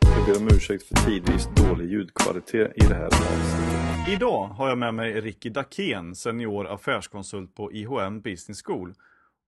[0.00, 4.08] Jag ber om ursäkt för tidvis dålig ljudkvalitet i det här avsnittet.
[4.08, 8.94] Idag har jag med mig Ricky Dackén, senior affärskonsult på IHM Business School.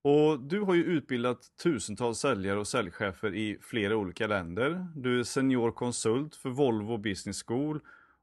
[0.04, 4.86] Och du har ju utbildat tusentals säljare och säljchefer i flera olika länder.
[4.94, 7.80] Du är senior konsult för Volvo Business School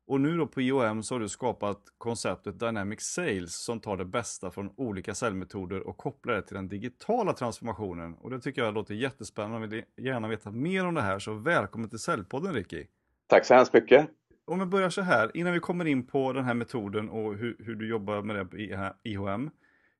[0.07, 4.05] och nu då på IOM så har du skapat konceptet Dynamic Sales som tar det
[4.05, 8.13] bästa från olika säljmetoder och kopplar det till den digitala transformationen.
[8.13, 11.19] Och det tycker jag låter jättespännande och vill gärna veta mer om det här.
[11.19, 12.85] Så välkommen till Säljpodden Ricky!
[13.27, 14.09] Tack så hemskt mycket!
[14.45, 17.55] Om vi börjar så här, innan vi kommer in på den här metoden och hur,
[17.59, 18.57] hur du jobbar med det på
[19.03, 19.49] IHM.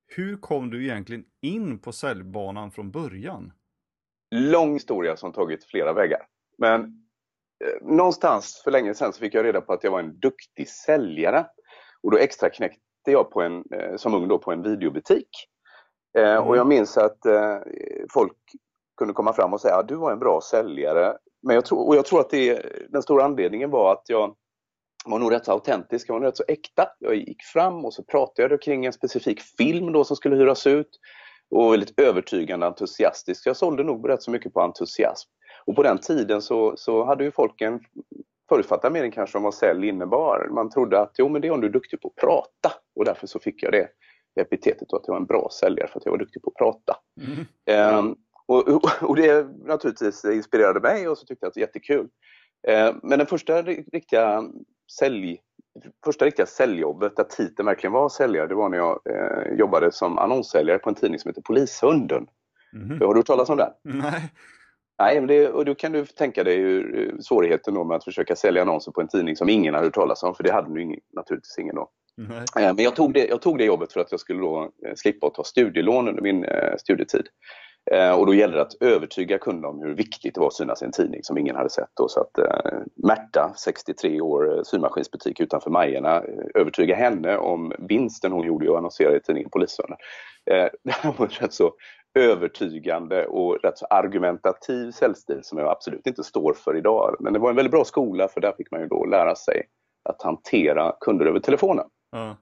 [0.07, 3.53] Hur kom du egentligen in på säljbanan från början?
[4.31, 6.19] Lång historia som tagit flera vägar.
[6.57, 7.04] Men
[7.81, 11.45] någonstans för länge sedan så fick jag reda på att jag var en duktig säljare.
[12.03, 15.29] Och då extra knäckte jag på en, eh, som ung då på en videobutik.
[16.17, 16.43] Eh, mm.
[16.43, 17.17] Och jag minns att
[18.13, 18.37] folk
[18.97, 21.17] kunde komma fram och säga att du var en bra säljare.
[21.43, 24.35] Men jag tror, och jag tror att det, den stora anledningen var att jag
[25.05, 26.87] var nog rätt så autentisk, jag var nog rätt så äkta.
[26.99, 30.67] Jag gick fram och så pratade jag kring en specifik film då som skulle hyras
[30.67, 30.89] ut
[31.49, 33.47] och väldigt övertygande entusiastisk.
[33.47, 35.29] Jag sålde nog rätt så mycket på entusiasm.
[35.67, 37.79] Och på den tiden så, så hade ju folk en
[38.49, 40.47] förutfattad mening kanske om vad sälj innebar.
[40.51, 43.05] Man trodde att jo, men det är om du är duktig på att prata och
[43.05, 43.89] därför så fick jag det
[44.41, 46.95] epitetet att jag var en bra säljare för att jag var duktig på att prata.
[47.21, 47.97] Mm.
[47.99, 48.15] Um,
[48.47, 48.67] och,
[49.01, 52.07] och, det naturligtvis inspirerade mig och så tyckte jag att det var jättekul.
[52.69, 54.43] Uh, men den första riktiga
[54.99, 55.41] sälj
[56.05, 60.17] första riktiga säljjobbet där titeln verkligen var säljare, det var när jag eh, jobbade som
[60.17, 62.27] annonssäljare på en tidning som heter Polishunden.
[62.73, 63.01] Mm.
[63.01, 63.71] Har du hört talas om den?
[63.83, 64.31] Nej.
[64.99, 68.03] Nej, men det, och då kan du tänka dig hur, eh, svårigheten då med att
[68.03, 70.81] försöka sälja annonser på en tidning som ingen har hört talas om, för det hade
[70.81, 71.89] ingen, naturligtvis ingen då.
[72.59, 74.93] Eh, men jag tog, det, jag tog det jobbet för att jag skulle då eh,
[74.95, 76.45] slippa att ta studielån under min
[76.77, 77.27] studietid.
[78.17, 80.85] Och då gällde det att övertyga kunder om hur viktigt det var att synas i
[80.85, 81.89] en tidning som ingen hade sett.
[81.93, 82.07] Då.
[82.07, 86.23] Så att eh, Märta, 63 år, symaskinsbutik utanför Majerna,
[86.53, 89.85] övertyga henne om vinsten hon gjorde att annonsera i tidningen Polisen.
[90.51, 91.73] Eh, det var rätt så
[92.15, 97.15] övertygande och rätt så argumentativ säljstil som jag absolut inte står för idag.
[97.19, 99.63] Men det var en väldigt bra skola för där fick man ju då lära sig
[100.09, 101.85] att hantera kunder över telefonen.
[102.15, 102.35] Mm.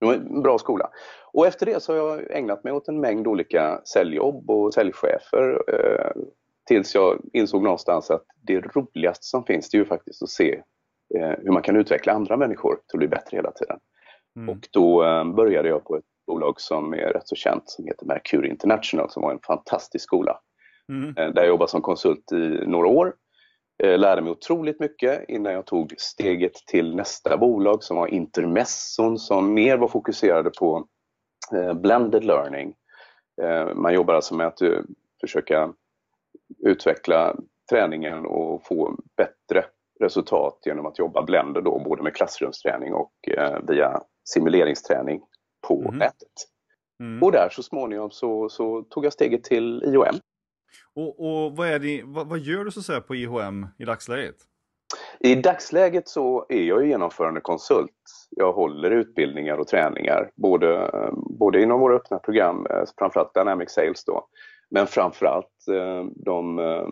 [0.00, 0.90] Det var en bra skola.
[1.32, 5.62] Och efter det så har jag ägnat mig åt en mängd olika säljjobb och säljchefer
[5.68, 6.22] eh,
[6.66, 10.62] tills jag insåg någonstans att det roligaste som finns det är ju faktiskt att se
[11.14, 13.78] eh, hur man kan utveckla andra människor till att bli bättre hela tiden.
[14.36, 14.48] Mm.
[14.48, 18.06] Och då eh, började jag på ett bolag som är rätt så känt som heter
[18.06, 20.40] Mercury International som var en fantastisk skola.
[20.92, 21.08] Mm.
[21.08, 23.14] Eh, där jag jobbade som konsult i några år.
[23.82, 29.18] Eh, lärde mig otroligt mycket innan jag tog steget till nästa bolag som var Intermesson
[29.18, 30.86] som mer var fokuserade på
[31.52, 32.74] eh, blended learning.
[33.74, 34.58] Man jobbar alltså med att
[35.20, 35.72] försöka
[36.58, 37.36] utveckla
[37.70, 39.64] träningen och få bättre
[40.00, 43.12] resultat genom att jobba blender då, både med klassrumsträning och
[43.68, 45.20] via simuleringsträning
[45.68, 45.98] på mm.
[45.98, 46.32] nätet.
[47.00, 47.22] Mm.
[47.22, 50.20] Och där så småningom så, så, tog jag steget till IOM.
[50.94, 54.36] Och, och vad, det, vad, vad, gör du så att säga på IHM i dagsläget?
[55.20, 57.92] I dagsläget så är jag genomförande konsult.
[58.30, 60.90] Jag håller utbildningar och träningar både,
[61.38, 64.28] både inom våra öppna program, eh, framförallt Dynamic Sales då,
[64.70, 66.86] men framförallt eh, de eh,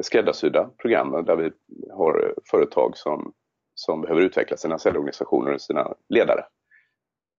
[0.00, 1.50] skräddarsydda programmen där vi
[1.92, 3.32] har företag som,
[3.74, 6.44] som behöver utveckla sina säljorganisationer och sina ledare.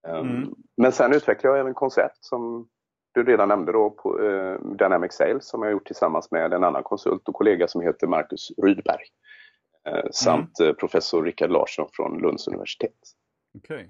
[0.08, 0.56] Ehm, mm.
[0.78, 2.68] Men sen utvecklar jag även koncept som
[3.14, 6.84] du redan nämnde då på eh, Dynamic Sales som jag gjort tillsammans med en annan
[6.84, 9.04] konsult och kollega som heter Marcus Rydberg.
[9.88, 10.76] Eh, samt mm.
[10.76, 12.98] professor Rickard Larsson från Lunds universitet.
[13.58, 13.76] Okej.
[13.76, 13.90] Okay.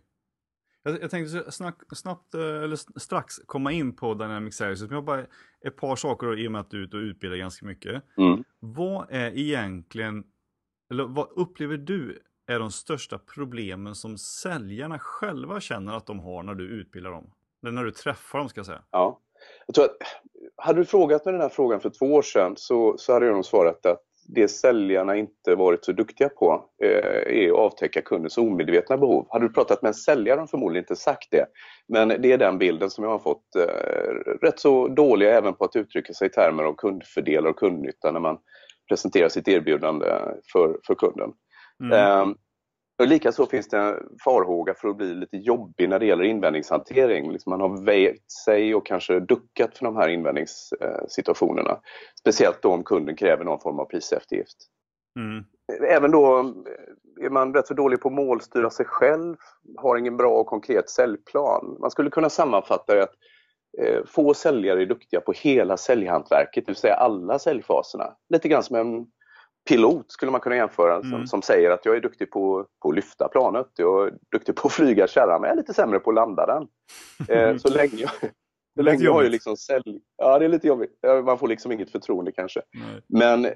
[0.83, 5.25] Jag, jag tänkte snack, snabbt, eller strax komma in på Dynamic Sales, men jag bara
[5.65, 8.03] ett par saker då, i och med att du är ute och utbildar ganska mycket.
[8.17, 8.43] Mm.
[8.59, 10.23] Vad är egentligen,
[10.91, 12.19] eller vad upplever du
[12.51, 17.31] är de största problemen som säljarna själva känner att de har när du utbildar dem?
[17.63, 18.83] Eller när du träffar dem ska jag säga.
[18.91, 19.19] Ja.
[19.65, 19.97] Jag tror att,
[20.55, 23.35] hade du frågat mig den här frågan för två år sedan så, så hade jag
[23.35, 28.37] nog svarat att det säljarna inte varit så duktiga på eh, är att avtäcka kundens
[28.37, 29.27] omedvetna behov.
[29.29, 31.45] Hade du pratat med en säljare har de förmodligen inte sagt det.
[31.87, 35.65] Men det är den bilden som jag har fått eh, rätt så dåliga även på
[35.65, 38.37] att uttrycka sig i termer av kundfördelar och kundnytta när man
[38.89, 40.05] presenterar sitt erbjudande
[40.51, 41.33] för, för kunden.
[41.81, 42.21] Mm.
[42.21, 42.35] Um,
[43.07, 47.31] Likaså finns det farhåga för att bli lite jobbig när det gäller invändningshantering.
[47.31, 51.79] Liksom man har vägt sig och kanske duckat för de här invändningssituationerna.
[52.19, 54.57] Speciellt då om kunden kräver någon form av priseftergift.
[55.19, 55.43] Mm.
[55.89, 56.53] Även då
[57.21, 59.35] är man rätt så dålig på att målstyra sig själv,
[59.77, 61.77] har ingen bra och konkret säljplan.
[61.79, 63.15] Man skulle kunna sammanfatta det att
[63.81, 68.15] eh, få säljare är duktiga på hela säljhantverket, det vill säga alla säljfaserna.
[68.29, 69.05] Lite grann som en
[69.69, 71.11] pilot skulle man kunna jämföra mm.
[71.11, 74.55] som, som, säger att jag är duktig på, på att lyfta planet, jag är duktig
[74.55, 76.67] på att flyga kärran men jag är lite sämre på att landa den.
[77.37, 78.11] Eh, så länge jag,
[78.75, 80.01] så länge jag har ju liksom sälj...
[80.17, 80.99] Ja, det är lite jobbigt.
[81.25, 82.61] Man får liksom inget förtroende kanske.
[82.73, 83.01] Nej.
[83.09, 83.47] Men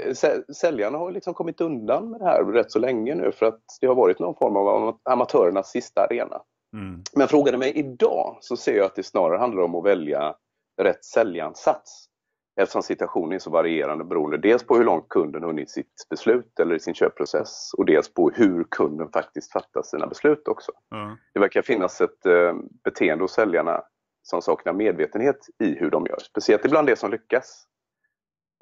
[0.55, 3.87] säljarna har liksom kommit undan med det här rätt så länge nu för att det
[3.87, 6.41] har varit någon form av amatörernas sista arena.
[6.77, 7.03] Mm.
[7.15, 10.35] Men frågar du mig idag så ser jag att det snarare handlar om att välja
[10.81, 12.09] rätt säljansats
[12.55, 16.75] eftersom situationen är så varierande beroende dels på hur långt kunden hunnit sitt beslut eller
[16.75, 20.71] i sin köpprocess och dels på hur kunden faktiskt fattar sina beslut också.
[20.95, 21.15] Mm.
[21.33, 22.53] Det verkar finnas ett eh,
[22.83, 23.83] beteende hos säljarna
[24.23, 27.65] som saknar medvetenhet i hur de gör, speciellt ibland det som lyckas.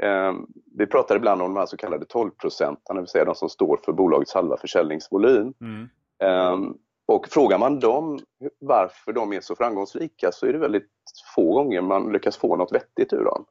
[0.04, 0.34] Eh,
[0.78, 3.50] vi pratar ibland om de här så kallade 12 procenten, det vill säga de som
[3.50, 5.54] står för bolagets halva försäljningsvolym.
[5.62, 5.90] Mm.
[6.24, 6.74] Eh,
[7.06, 8.20] och frågar man dem
[8.60, 10.90] varför de är så framgångsrika så är det väldigt
[11.36, 13.46] få gånger man lyckas få något vettigt ur dem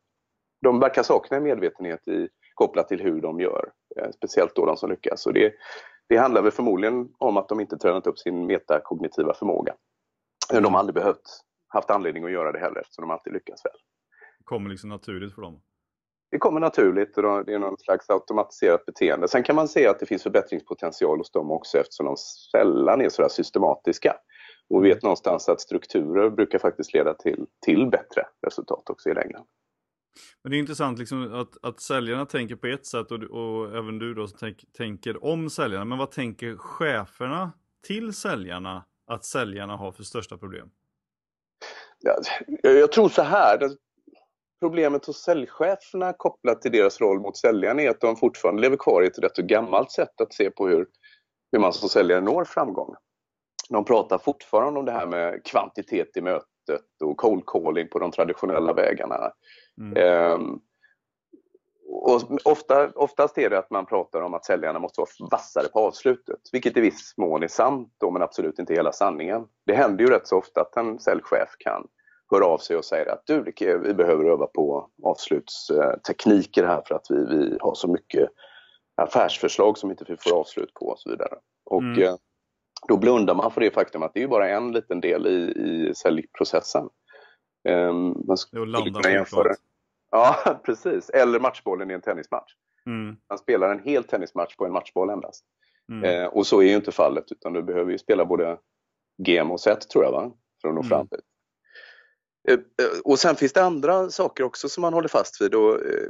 [0.63, 4.91] de verkar sakna medvetenhet i, kopplat till hur de gör, eh, speciellt då de som
[4.91, 5.27] lyckas.
[5.27, 5.55] Och det,
[6.09, 9.75] det handlar väl förmodligen om att de inte tränat upp sin metakognitiva förmåga.
[10.53, 13.73] De har aldrig behövt, haft anledning att göra det heller eftersom de alltid lyckas väl.
[14.39, 15.63] Det kommer liksom naturligt för dem?
[16.31, 19.29] Det kommer naturligt och det är någon slags automatiserat beteende.
[19.29, 22.17] Sen kan man se att det finns förbättringspotential hos dem också eftersom de
[22.51, 24.17] sällan är sådär systematiska.
[24.69, 29.15] Och vi vet någonstans att strukturer brukar faktiskt leda till, till bättre resultat också i
[29.15, 29.43] längden.
[30.43, 33.99] Men det är intressant liksom att, att säljarna tänker på ett sätt och, och även
[33.99, 35.85] du då tänk, tänker om säljarna.
[35.85, 37.53] Men vad tänker cheferna
[37.87, 40.71] till säljarna att säljarna har för största problem?
[42.63, 43.59] Jag tror så här.
[44.61, 49.03] Problemet hos säljcheferna kopplat till deras roll mot säljarna är att de fortfarande lever kvar
[49.03, 50.87] i ett rätt så gammalt sätt att se på hur,
[51.53, 52.95] hur man som säljare når framgång.
[53.69, 56.21] De pratar fortfarande om det här med kvantitet i
[56.69, 59.33] mötet och cold calling på de traditionella vägarna.
[59.81, 60.33] Mm.
[60.33, 60.61] Um,
[61.95, 65.79] och ofta, oftast är det att man pratar om att säljarna måste vara vassare på
[65.81, 69.47] avslutet, vilket i viss mån är sant då, men absolut inte hela sanningen.
[69.67, 71.87] Det händer ju rätt så ofta att en säljchef kan
[72.31, 73.53] höra av sig och säga att du,
[73.85, 78.29] vi behöver öva på avslutstekniker här för att vi, vi har så mycket
[78.95, 81.35] affärsförslag som inte vi får avslut på och så vidare.
[81.65, 82.17] Och mm.
[82.89, 85.95] Då blundar man för det faktum att det är bara en liten del i, i
[85.95, 86.89] säljprocessen.
[87.69, 89.55] Um, man skulle kunna jämföra.
[90.11, 91.11] Ja, precis.
[91.11, 92.53] Eller matchbollen i en tennismatch.
[92.87, 93.17] Mm.
[93.29, 95.45] Man spelar en hel tennismatch på en matchboll endast.
[95.93, 96.05] Mm.
[96.05, 98.59] Eh, och så är ju inte fallet, utan du behöver ju spela både
[99.19, 100.33] game och set, tror jag, va?
[100.63, 100.89] för att nå mm.
[100.89, 101.21] fram dit.
[102.49, 105.55] Eh, eh, och sen finns det andra saker också som man håller fast vid.
[105.55, 106.09] Och, eh,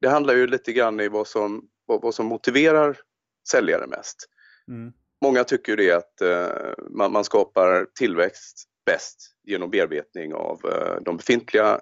[0.00, 2.98] det handlar ju lite grann i vad som, vad, vad som motiverar
[3.48, 4.28] säljare mest.
[4.68, 4.92] Mm.
[5.22, 11.16] Många tycker det att eh, man, man, skapar tillväxt bäst genom bearbetning av eh, de
[11.16, 11.80] befintliga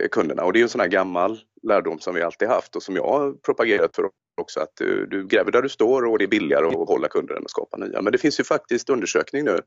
[0.00, 0.44] eh, kunderna.
[0.44, 3.08] Och det är en sån här gammal lärdom som vi alltid haft och som jag
[3.08, 4.10] har propagerat för
[4.40, 7.34] också att du, du gräver där du står och det är billigare att hålla kunder
[7.34, 8.02] än att skapa nya.
[8.02, 9.60] Men det finns ju faktiskt undersökning nu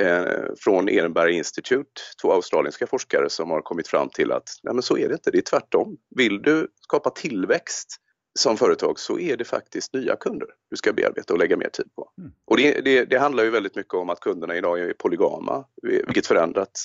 [0.00, 4.82] eh, från Ehrenberg Institute, två australienska forskare som har kommit fram till att nej men
[4.82, 5.96] så är det inte, det är tvärtom.
[6.16, 7.96] Vill du skapa tillväxt
[8.38, 11.94] som företag så är det faktiskt nya kunder du ska bearbeta och lägga mer tid
[11.96, 12.10] på.
[12.18, 12.32] Mm.
[12.44, 16.26] Och det, det, det, handlar ju väldigt mycket om att kunderna idag är polygama, vilket
[16.26, 16.80] förändrat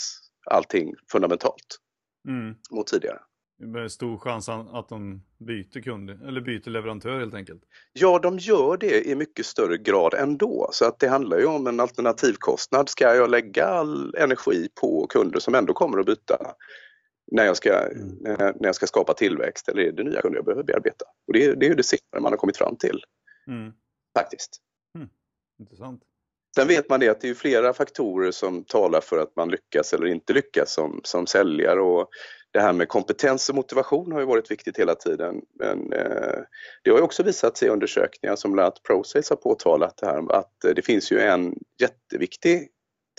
[0.52, 1.78] allting fundamentalt
[2.28, 2.56] mm.
[2.72, 3.20] mot tidigare.
[3.60, 7.64] Det är stor chans att de byter kund eller byter leverantör helt enkelt.
[7.94, 10.70] Ja, de gör det i mycket större grad ändå.
[10.72, 12.90] Så att det handlar ju om en alternativkostnad.
[12.90, 16.38] Ska jag lägga all energi på kunder som ändå kommer att byta
[17.32, 18.18] när jag ska, mm.
[18.22, 21.06] när jag ska skapa tillväxt eller är det nya kunder jag behöver bearbeta?
[21.28, 23.04] Och det, det är ju det senare man har kommit fram till.
[23.48, 23.74] Mm.
[24.18, 24.62] Faktiskt.
[24.96, 25.10] Mm.
[25.60, 26.04] Intressant.
[26.56, 29.94] Sen vet man det att det är flera faktorer som talar för att man lyckas
[29.94, 32.10] eller inte lyckas som, som säljare och
[32.52, 35.42] det här med kompetens och motivation har ju varit viktigt hela tiden.
[35.60, 36.40] Men eh,
[36.84, 40.06] det har ju också visat sig i undersökningar som bland annat Prosales har påtalat det
[40.06, 42.70] här att det finns ju en jätteviktig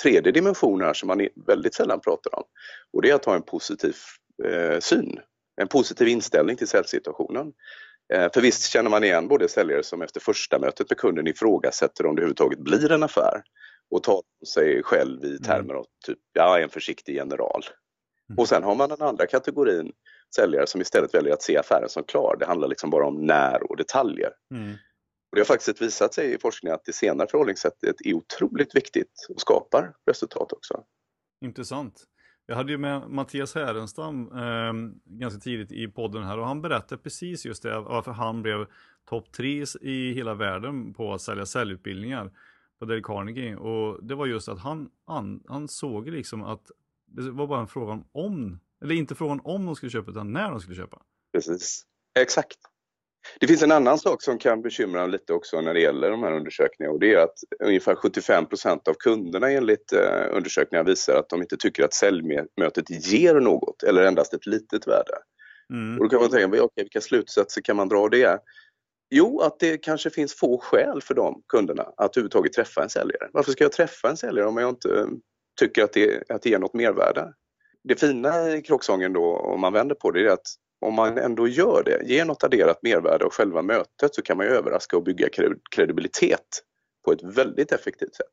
[0.03, 2.45] tredje dimension här som man väldigt sällan pratar om.
[2.93, 3.95] Och det är att ha en positiv
[4.45, 5.21] eh, syn,
[5.61, 7.53] en positiv inställning till säljsituationen.
[8.15, 12.07] Eh, för visst känner man igen både säljare som efter första mötet med kunden ifrågasätter
[12.07, 13.43] om det överhuvudtaget blir en affär
[13.91, 14.23] och tar
[14.55, 17.63] sig själv i termer av typ, ja, en försiktig general.
[18.31, 18.39] Mm.
[18.39, 19.93] Och sen har man den andra kategorin
[20.37, 22.37] säljare som istället väljer att se affären som klar.
[22.39, 24.31] Det handlar liksom bara om när och detaljer.
[24.55, 24.77] Mm.
[25.31, 29.27] Och det har faktiskt visat sig i forskningen att det senare förhållningssättet är otroligt viktigt
[29.29, 30.85] och skapar resultat också.
[31.45, 32.05] Intressant.
[32.47, 34.73] Jag hade ju med Mattias Härenstam eh,
[35.05, 38.67] ganska tidigt i podden här och han berättade precis just det varför han blev
[39.09, 42.33] topp tre i hela världen på att sälja säljutbildningar
[42.79, 46.71] på Dale Carnegie och det var just att han, han, han såg liksom att
[47.07, 50.51] Det var bara en fråga om, eller inte frågan om de skulle köpa utan när
[50.51, 51.03] de skulle köpa.
[51.33, 51.87] Precis,
[52.19, 52.59] exakt.
[53.41, 56.33] Det finns en annan sak som kan bekymra lite också när det gäller de här
[56.33, 61.43] undersökningarna och det är att ungefär 75% av kunderna enligt eh, undersökningar visar att de
[61.43, 65.15] inte tycker att säljmötet ger något eller endast ett litet värde.
[65.73, 65.99] Mm.
[65.99, 68.41] Och då kan man tänka, okay, vilka slutsatser kan man dra av det?
[69.11, 73.29] Jo, att det kanske finns få skäl för de kunderna att överhuvudtaget träffa en säljare.
[73.33, 75.07] Varför ska jag träffa en säljare om jag inte
[75.61, 77.33] tycker att det, att det ger något mervärde?
[77.85, 80.47] Det fina i kråksången då, om man vänder på det, är att
[80.81, 84.47] om man ändå gör det, ger något adderat mervärde av själva mötet så kan man
[84.47, 85.29] överraska och bygga
[85.71, 86.65] kredibilitet
[87.05, 88.33] på ett väldigt effektivt sätt.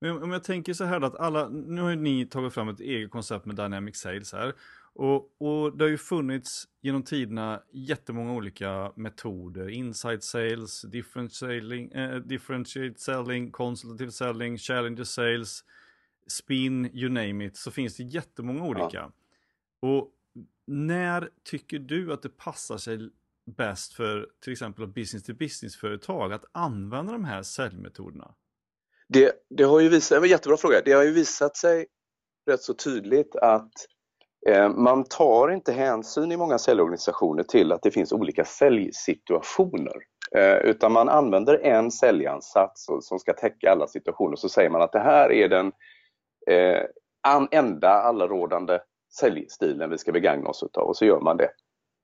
[0.00, 3.10] Men om jag tänker så här att alla, nu har ni tagit fram ett eget
[3.10, 4.54] koncept med Dynamic Sales här.
[4.94, 9.68] Och, och det har ju funnits genom tiderna jättemånga olika metoder.
[9.68, 15.64] Inside sales, eh, differentiate selling, consultative selling, challenger sales,
[16.26, 17.56] spin, you name it.
[17.56, 18.88] Så finns det jättemånga olika.
[18.92, 19.12] Ja.
[19.80, 20.10] Och
[20.66, 22.98] när tycker du att det passar sig
[23.56, 28.34] bäst för till exempel business to business-företag att använda de här säljmetoderna?
[29.08, 30.82] Det, det har ju visat, en jättebra fråga.
[30.84, 31.86] Det har ju visat sig
[32.50, 33.72] rätt så tydligt att
[34.46, 39.96] eh, man tar inte hänsyn i många säljorganisationer till att det finns olika säljsituationer.
[40.36, 44.36] Eh, utan man använder en säljansats som ska täcka alla situationer.
[44.36, 45.72] Så säger man att det här är den
[46.50, 46.82] eh,
[47.50, 48.78] enda allrådande
[49.20, 51.50] säljstilen vi ska begagna oss utav och så gör man det.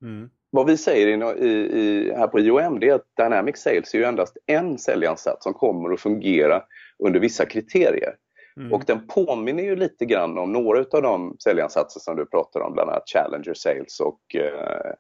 [0.03, 0.31] Mm.
[0.51, 4.05] Vad vi säger i, i, här på IOM det är att Dynamic Sales är ju
[4.05, 6.63] endast en säljansats som kommer att fungera
[7.05, 8.15] under vissa kriterier.
[8.57, 8.73] Mm.
[8.73, 12.73] Och den påminner ju lite grann om några av de säljansatser som du pratar om,
[12.73, 14.93] bland annat Challenger Sales och uh,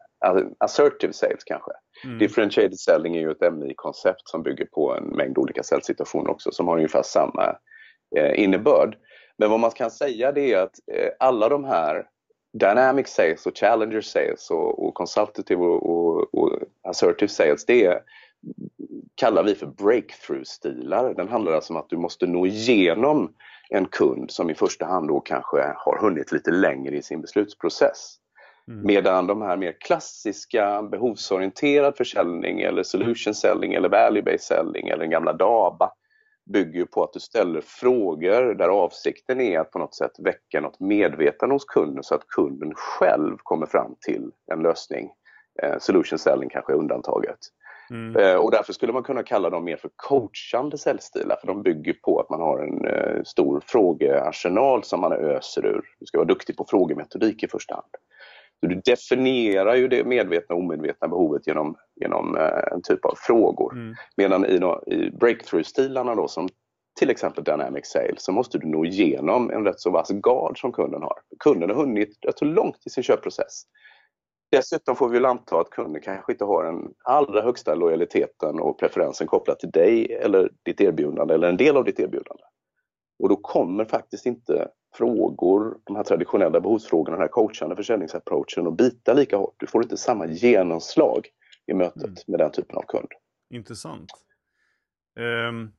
[0.58, 1.70] Assertive Sales kanske.
[2.04, 2.18] Mm.
[2.18, 6.68] Differentiated Selling är ju ett MI-koncept som bygger på en mängd olika säljsituationer också som
[6.68, 7.56] har ungefär samma
[8.18, 8.96] uh, innebörd.
[9.40, 12.06] Men vad man kan säga det är att uh, alla de här
[12.52, 16.50] Dynamic Sales och Challenger Sales och, och Consultative och, och, och
[16.82, 18.02] Assertive Sales, det är
[19.14, 21.14] kallar vi för breakthrough-stilar.
[21.14, 23.32] Den handlar alltså om att du måste nå igenom
[23.68, 28.16] en kund som i första hand då kanske har hunnit lite längre i sin beslutsprocess.
[28.68, 28.87] Mm.
[28.87, 35.11] Medan de här mer klassiska behovsorienterad försäljning eller solution selling eller value-based selling eller den
[35.11, 35.92] gamla DABA
[36.52, 40.80] bygger på att du ställer frågor där avsikten är att på något sätt väcka något
[40.80, 45.11] medvetande hos kunden så att kunden själv kommer fram till en lösning.
[45.62, 47.38] Eh, solution selling kanske är undantaget.
[47.90, 48.16] Mm.
[48.16, 51.92] Eh, och därför skulle man kunna kalla dem mer för coachande säljstilar för de bygger
[51.92, 55.82] på att man har en eh, stor frågearsenal som man öser ur.
[56.00, 57.87] Du ska vara duktig på frågemetodik i första hand.
[58.60, 63.14] Så du definierar ju det medvetna och omedvetna behovet genom, genom eh, en typ av
[63.16, 63.72] frågor.
[63.72, 63.94] Mm.
[64.16, 64.54] Medan i,
[64.94, 66.48] i breakthrough-stilarna då som
[66.98, 70.72] till exempel Dynamic Sales så måste du nå igenom en rätt så vass gard som
[70.72, 71.18] kunden har.
[71.38, 73.62] Kunden har hunnit rätt så långt i sin köpprocess.
[74.50, 78.78] Dessutom får vi väl anta att kunden kanske inte har den allra högsta lojaliteten och
[78.78, 82.42] preferensen kopplat till dig eller ditt erbjudande eller en del av ditt erbjudande.
[83.22, 88.76] Och då kommer faktiskt inte frågor, de här traditionella behovsfrågorna, den här coachande försäljningsapproachen att
[88.76, 89.54] bita lika hårt.
[89.56, 91.28] Du får inte samma genomslag
[91.66, 92.14] i mötet mm.
[92.26, 93.09] med den typen av kund.
[93.50, 94.12] Intressant.
[95.49, 95.73] Um,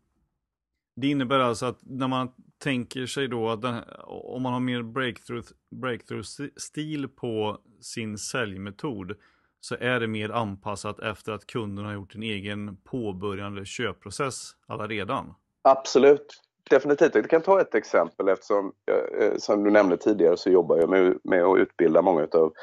[0.96, 4.82] det innebär alltså att när man tänker sig då att den, om man har mer
[4.82, 9.16] breakthrough, breakthrough-stil på sin säljmetod
[9.60, 14.88] så är det mer anpassat efter att kunden har gjort en egen påbörjande köpprocess alla
[14.88, 15.34] redan.
[15.62, 17.16] Absolut, definitivt.
[17.16, 18.72] Jag kan ta ett exempel eftersom,
[19.20, 22.54] eh, som du nämnde tidigare, så jobbar jag med, med att utbilda många av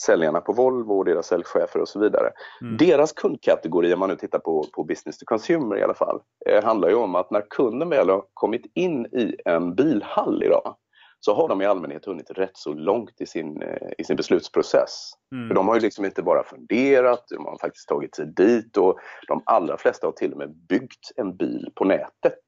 [0.00, 2.30] säljarna på Volvo och deras säljchefer och så vidare.
[2.60, 2.76] Mm.
[2.76, 6.64] Deras kundkategori, om man nu tittar på, på business to consumer i alla fall, eh,
[6.64, 10.76] handlar ju om att när kunden väl har kommit in i en bilhall idag
[11.20, 15.12] så har de i allmänhet hunnit rätt så långt i sin, eh, i sin beslutsprocess.
[15.32, 15.48] Mm.
[15.48, 18.98] För de har ju liksom inte bara funderat, de har faktiskt tagit sig dit och
[19.28, 22.44] de allra flesta har till och med byggt en bil på nätet.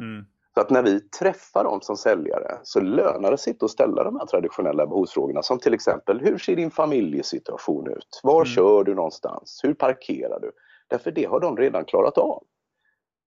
[0.00, 0.26] Mm.
[0.58, 4.04] Så att när vi träffar dem som säljare så lönar det sig inte att ställa
[4.04, 8.20] de här traditionella behovsfrågorna som till exempel hur ser din familjesituation ut?
[8.22, 8.46] Var mm.
[8.46, 9.60] kör du någonstans?
[9.64, 10.52] Hur parkerar du?
[10.88, 12.42] Därför det har de redan klarat av.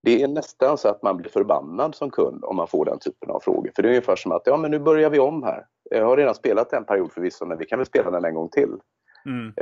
[0.04, 3.32] Det är nästan så att man blir förbannad som kund om man får den typen
[3.32, 3.72] av frågor.
[3.76, 5.66] För det är ungefär som att ja men nu börjar vi om här.
[5.90, 8.50] Jag har redan spelat en period förvisso men vi kan väl spela den en gång
[8.50, 8.78] till.
[9.26, 9.54] Mm.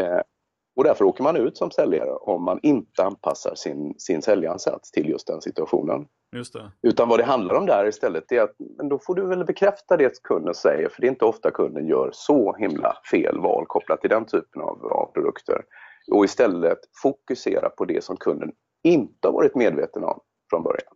[0.79, 5.09] Och därför åker man ut som säljare om man inte anpassar sin, sin säljansats till
[5.09, 6.07] just den situationen.
[6.35, 6.71] Just det.
[6.81, 9.97] Utan vad det handlar om där istället är att men då får du väl bekräfta
[9.97, 14.01] det kunden säger för det är inte ofta kunden gör så himla fel val kopplat
[14.01, 15.63] till den typen av, av produkter.
[16.11, 18.51] Och istället fokusera på det som kunden
[18.83, 20.19] inte har varit medveten om
[20.49, 20.93] från början.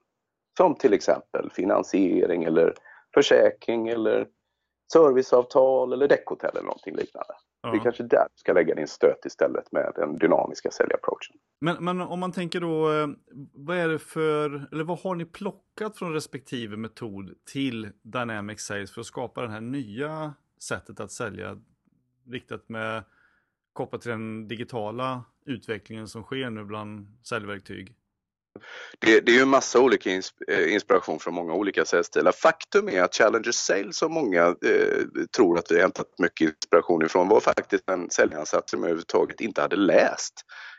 [0.58, 2.74] Som till exempel finansiering eller
[3.14, 4.28] försäkring eller
[4.94, 7.34] serviceavtal eller däckhotell eller någonting liknande.
[7.62, 7.72] Ja.
[7.72, 11.36] Det är kanske där du ska lägga din stöt istället med den dynamiska säljapproachen.
[11.62, 13.08] Men, men om man tänker då, eh,
[13.54, 18.94] vad är det för, eller vad har ni plockat från respektive metod till Dynamic Sales
[18.94, 21.58] för att skapa det här nya sättet att sälja
[22.28, 23.04] riktat med
[23.74, 27.96] kopplat till den digitala utvecklingen som sker nu bland säljverktyg?
[29.00, 30.10] Det, det, är ju en massa olika
[30.48, 32.32] eh, inspiration från många olika säljstilar.
[32.32, 35.04] Faktum är att Challenger Sales som många eh,
[35.36, 39.62] tror att vi hämtat mycket inspiration ifrån var faktiskt en säljansats som jag överhuvudtaget inte
[39.62, 40.34] hade läst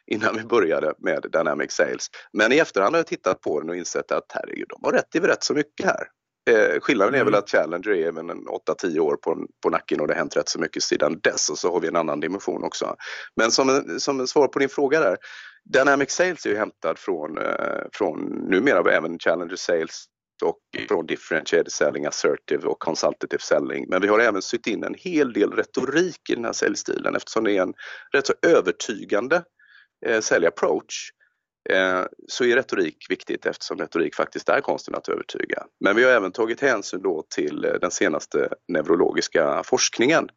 [0.06, 2.06] innan vi började med Dynamic Sales.
[2.32, 5.14] Men i efterhand har jag tittat på den och insett att herregud, de har rätt
[5.14, 6.06] i rätt så mycket här.
[6.50, 7.38] Eh, skillnaden är väl mm.
[7.38, 8.46] att Challenger är även en
[8.82, 11.58] 8-10 år på, på nacken och det har hänt rätt så mycket sedan dess och
[11.58, 12.96] så har vi en annan dimension också.
[13.36, 15.16] Men som, som svar på din fråga där,
[15.64, 20.04] Dynamic Sales är ju hämtad från, eh, från numera även Challenger Sales
[20.42, 23.86] och från differentiated selling, assertive och consultative selling.
[23.88, 27.44] Men vi har även sytt in en hel del retorik i den här säljstilen eftersom
[27.44, 27.74] det är en
[28.12, 29.44] rätt så övertygande
[30.06, 31.10] eh, säljapproach
[31.70, 35.66] eh, så är retorik viktigt eftersom retorik faktiskt är konsten att övertyga.
[35.80, 40.28] Men vi har även tagit hänsyn då till eh, den senaste neurologiska forskningen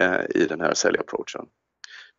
[0.00, 1.46] eh, i den här säljapproachen.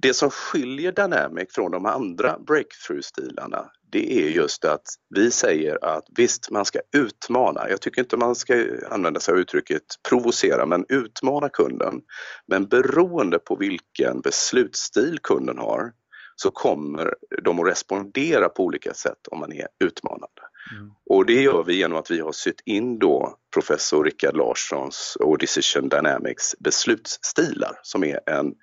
[0.01, 4.83] Det som skiljer Dynamic från de andra breakthrough-stilarna det är just att
[5.15, 7.69] vi säger att visst, man ska utmana.
[7.69, 12.01] Jag tycker inte man ska använda sig av uttrycket provocera, men utmana kunden.
[12.47, 15.91] Men beroende på vilken beslutsstil kunden har
[16.35, 20.41] så kommer de att respondera på olika sätt om man är utmanande.
[20.71, 20.91] Mm.
[21.09, 25.37] Och det gör vi genom att vi har sytt in då professor Rickard Larssons och
[25.37, 28.53] Decision Dynamics beslutsstilar som är en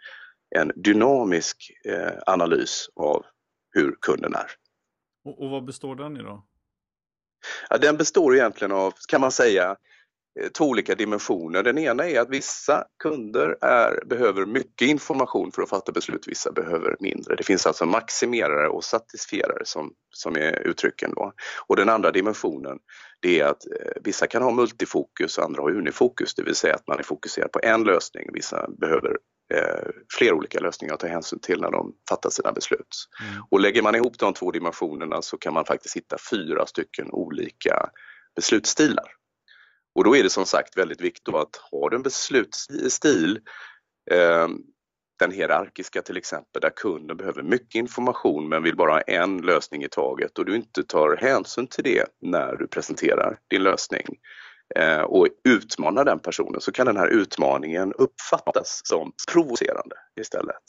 [0.55, 3.25] en dynamisk eh, analys av
[3.75, 4.51] hur kunden är.
[5.25, 6.47] Och, och vad består den i då?
[7.71, 9.77] Ja, den består egentligen av, kan man säga,
[10.41, 11.63] eh, två olika dimensioner.
[11.63, 16.53] Den ena är att vissa kunder är, behöver mycket information för att fatta beslut, vissa
[16.53, 17.37] behöver mindre.
[17.37, 21.13] Det finns alltså maximerare och satisfierare som, som är uttrycken.
[21.15, 21.33] Då.
[21.67, 22.79] Och den andra dimensionen
[23.21, 26.75] det är att eh, vissa kan ha multifokus och andra har unifokus, det vill säga
[26.75, 28.29] att man är fokuserad på en lösning.
[28.33, 29.17] Vissa behöver
[29.55, 33.09] eh, flera olika lösningar att ta hänsyn till när de fattar sina beslut.
[33.23, 33.43] Mm.
[33.51, 37.91] Och lägger man ihop de två dimensionerna så kan man faktiskt hitta fyra stycken olika
[38.37, 39.13] beslutsstilar.
[39.95, 43.41] Och då är det som sagt väldigt viktigt att ha en beslutsstil
[44.11, 44.49] eh,
[45.19, 49.85] den hierarkiska till exempel, där kunden behöver mycket information men vill bara ha en lösning
[49.85, 54.07] i taget och du inte tar hänsyn till det när du presenterar din lösning
[55.07, 60.63] och utmanar den personen så kan den här utmaningen uppfattas som provocerande istället.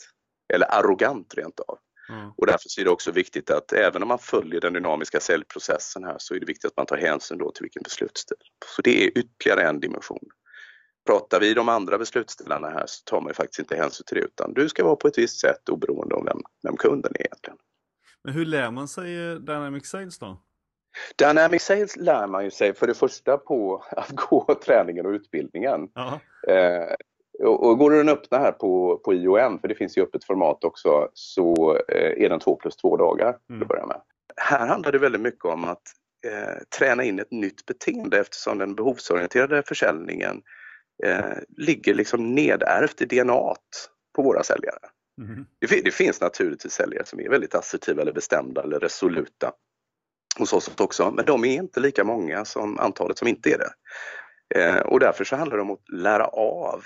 [0.54, 1.78] Eller arrogant rent av.
[2.08, 2.30] Mm.
[2.36, 6.16] Och därför är det också viktigt att även om man följer den dynamiska säljprocessen här
[6.18, 8.36] så är det viktigt att man tar hänsyn då till vilken beslutsstil.
[8.76, 10.28] Så det är ytterligare en dimension.
[11.06, 14.24] Pratar vi de andra beslutsdelarna här så tar man ju faktiskt inte hänsyn till det
[14.24, 17.58] utan du ska vara på ett visst sätt oberoende av vem, vem kunden är egentligen.
[18.24, 20.42] Men hur lär man sig Dynamic Sales då?
[21.16, 25.88] Dynamic Sales lär man ju sig för det första på att gå träningen och utbildningen.
[26.48, 26.94] Eh,
[27.38, 30.64] och, och går den öppna här på, på IOM, för det finns ju öppet format
[30.64, 33.62] också, så eh, är den två plus två dagar mm.
[33.62, 34.00] att börja med.
[34.36, 35.82] Här handlar det väldigt mycket om att
[36.26, 40.42] eh, träna in ett nytt beteende eftersom den behovsorienterade försäljningen
[41.04, 43.54] eh, ligger liksom nedärvt i DNA
[44.16, 44.78] på våra säljare.
[45.20, 45.46] Mm.
[45.58, 49.52] Det, det, finns naturligtvis säljare som är väldigt assertiva eller bestämda eller resoluta
[50.38, 53.72] hos oss också, men de är inte lika många som antalet som inte är det.
[54.54, 56.82] Eh, och därför så handlar det om att lära av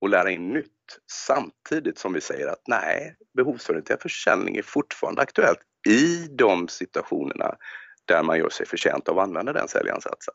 [0.00, 0.72] och lära in nytt
[1.12, 7.56] samtidigt som vi säger att nej, behovsorienterad försäljning är fortfarande aktuellt i de situationerna
[8.04, 10.34] där man gör sig förtjänt av att använda den säljansatsen.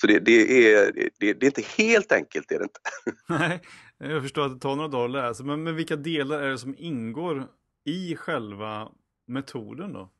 [0.00, 2.80] Så det, det, är, det, det, är inte helt enkelt, är det inte.
[3.28, 3.60] Nej,
[3.98, 5.44] jag förstår att det tar några dagar att läsa.
[5.44, 7.46] men, men vilka delar är det som ingår
[7.84, 8.88] i själva
[9.26, 10.10] metoden då?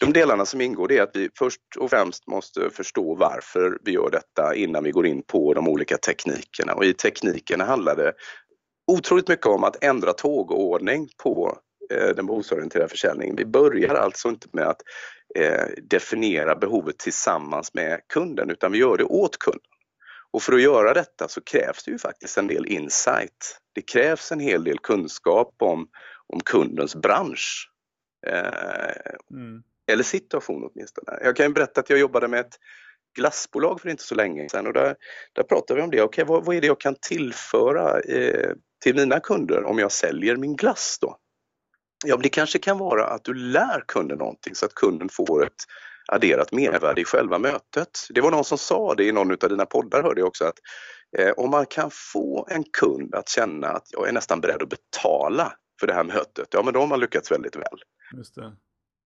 [0.00, 4.10] De delarna som ingår är att vi först och främst måste förstå varför vi gör
[4.10, 6.74] detta innan vi går in på de olika teknikerna.
[6.74, 8.12] Och i teknikerna handlar det
[8.92, 11.58] otroligt mycket om att ändra tågordning på
[11.92, 13.36] eh, den behovsorienterade försäljningen.
[13.36, 14.82] Vi börjar alltså inte med att
[15.34, 19.62] eh, definiera behovet tillsammans med kunden utan vi gör det åt kunden.
[20.32, 23.58] Och för att göra detta så krävs det ju faktiskt en del insight.
[23.74, 25.88] Det krävs en hel del kunskap om,
[26.32, 27.70] om kundens bransch.
[28.26, 29.62] Eh, mm.
[29.86, 31.18] Eller situation åtminstone.
[31.22, 32.58] Jag kan berätta att jag jobbade med ett
[33.16, 34.96] glassbolag för inte så länge sedan och där,
[35.32, 36.02] där pratade vi om det.
[36.02, 38.52] Okej, vad, vad är det jag kan tillföra eh,
[38.82, 41.16] till mina kunder om jag säljer min glass då?
[42.06, 45.64] Ja, det kanske kan vara att du lär kunden någonting så att kunden får ett
[46.08, 47.90] adderat mervärde i själva mötet.
[48.10, 50.58] Det var någon som sa det i någon av dina poddar hörde jag också att
[51.16, 54.68] Eh, om man kan få en kund att känna att jag är nästan beredd att
[54.68, 57.82] betala för det här mötet, ja men då har man lyckats väldigt väl.
[58.16, 58.52] Just det.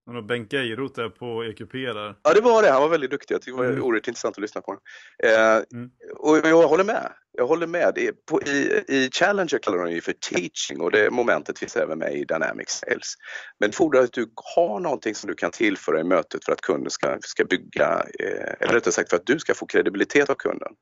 [0.07, 2.17] Och Bengt Geiroth där på EQP där.
[2.23, 2.71] Ja, det var det.
[2.71, 3.35] Han var väldigt duktig.
[3.35, 3.85] Jag tycker det var mm.
[3.85, 4.83] oerhört intressant att lyssna på honom.
[5.25, 5.91] Eh, mm.
[6.17, 7.12] Och jag håller med.
[7.33, 7.99] Jag håller med.
[8.31, 12.15] På, i, I Challenger kallar de det för teaching och det momentet finns även med
[12.15, 13.15] i Dynamic Sales.
[13.59, 16.61] Men det fordrar att du har någonting som du kan tillföra i mötet för att
[16.61, 20.35] kunden ska, ska bygga, eh, eller rättare sagt för att du ska få kredibilitet av
[20.35, 20.73] kunden.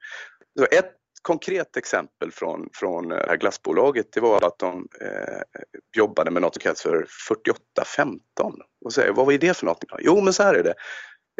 [0.59, 5.61] Så ett konkret exempel från, från eh, det här glassbolaget det var att de eh,
[5.97, 8.55] jobbade med något som kallas för 4815.
[8.85, 9.85] Och säger, vad är det för något?
[9.99, 10.75] Jo, men så här är det.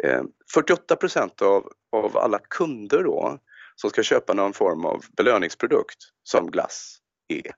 [0.03, 3.39] Eh, 48 procent av, av alla kunder då
[3.75, 7.51] som ska köpa någon form av belöningsprodukt som glass är,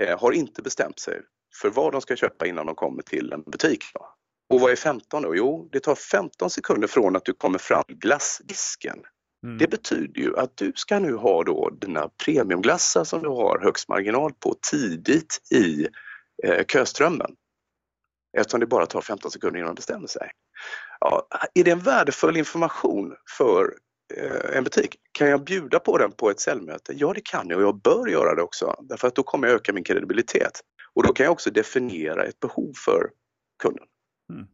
[0.00, 1.20] eh, har inte bestämt sig
[1.60, 3.84] för vad de ska köpa innan de kommer till en butik.
[3.94, 4.14] Då.
[4.54, 5.36] Och vad är 15 då?
[5.36, 8.98] Jo, det tar 15 sekunder från att du kommer fram till glassdisken
[9.46, 9.58] Mm.
[9.58, 13.88] Det betyder ju att du ska nu ha då dina premiumglassar som du har högst
[13.88, 15.88] marginal på tidigt i
[16.44, 17.36] eh, köströmmen.
[18.38, 20.30] Eftersom det bara tar 15 sekunder innan de bestämmer sig.
[21.00, 23.74] Ja, är det en värdefull information för
[24.16, 24.96] eh, en butik?
[25.12, 26.92] Kan jag bjuda på den på ett säljmöte?
[26.96, 29.54] Ja, det kan jag och jag bör göra det också därför att då kommer jag
[29.54, 30.60] öka min kredibilitet.
[30.94, 33.10] Och då kan jag också definiera ett behov för
[33.62, 33.86] kunden
[34.32, 34.46] mm.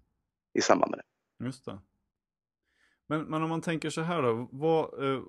[0.59, 1.45] i samband med det.
[1.45, 1.79] Just det.
[3.13, 5.21] Men, men om man tänker så här då, vad, eh,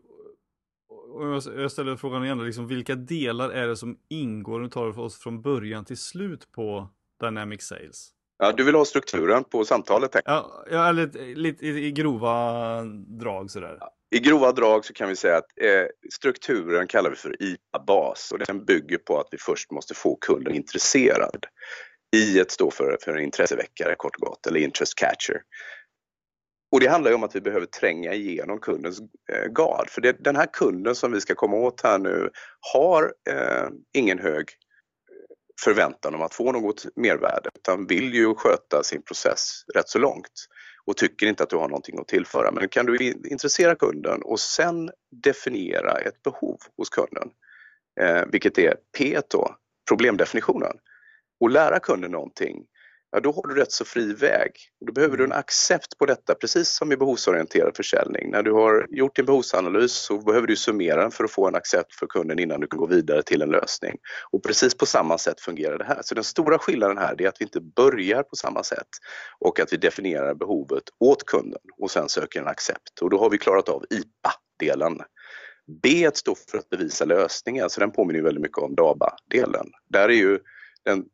[1.62, 5.02] jag ställer frågan igen, liksom, vilka delar är det som ingår, nu tar det för
[5.02, 6.90] oss från början till slut på
[7.22, 8.10] Dynamic Sales?
[8.38, 10.12] Ja, du vill ha strukturen på samtalet?
[10.26, 12.82] Ja, ja lite, lite i, i grova
[13.20, 13.78] drag sådär.
[13.80, 18.32] Ja, I grova drag så kan vi säga att eh, strukturen kallar vi för IPA-bas
[18.32, 21.46] och den bygger på att vi först måste få kunden intresserad.
[22.16, 25.42] I står för, för en intresseväckare kort och gott, eller interest catcher.
[26.74, 29.00] Och det handlar ju om att vi behöver tränga igenom kundens
[29.32, 29.90] eh, gard.
[29.90, 32.30] För det, den här kunden som vi ska komma åt här nu
[32.74, 34.46] har eh, ingen hög eh,
[35.64, 40.48] förväntan om att få något mervärde utan vill ju sköta sin process rätt så långt
[40.86, 42.52] och tycker inte att du har någonting att tillföra.
[42.52, 44.92] Men kan du intressera kunden och sen
[45.24, 47.30] definiera ett behov hos kunden,
[48.02, 49.56] eh, vilket är P då,
[49.90, 50.78] problemdefinitionen,
[51.40, 52.66] och lära kunden någonting
[53.14, 54.52] ja då har du rätt så fri väg.
[54.86, 55.40] Då behöver du en mm.
[55.40, 58.32] accept på detta, precis som i behovsorienterad försäljning.
[58.32, 61.56] När du har gjort din behovsanalys så behöver du summera den för att få en
[61.56, 63.98] accept för kunden innan du kan gå vidare till en lösning.
[64.32, 66.00] Och precis på samma sätt fungerar det här.
[66.02, 68.90] Så den stora skillnaden här är att vi inte börjar på samma sätt
[69.40, 73.02] och att vi definierar behovet åt kunden och sen söker en accept.
[73.02, 75.00] Och då har vi klarat av IPA-delen.
[75.82, 79.72] B står för att bevisa lösningen, så den påminner väldigt mycket om DABA-delen.
[79.90, 80.40] Där är ju
[80.86, 81.06] den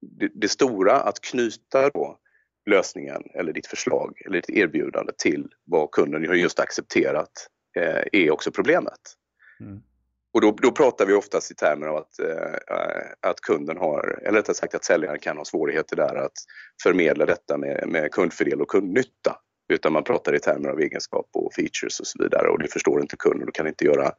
[0.00, 2.18] det, det stora att knyta då
[2.70, 7.32] lösningen eller ditt förslag eller ditt erbjudande till vad kunden har just accepterat
[7.76, 9.00] eh, är också problemet.
[9.60, 9.80] Mm.
[10.32, 14.38] Och då, då, pratar vi oftast i termer av att, eh, att kunden har, eller
[14.38, 16.32] rättare sagt att säljaren kan ha svårigheter där att
[16.82, 19.36] förmedla detta med, med kundfördel och kundnytta.
[19.72, 23.00] Utan man pratar i termer av egenskap och features och så vidare och det förstår
[23.00, 24.12] inte kunden och kan inte göra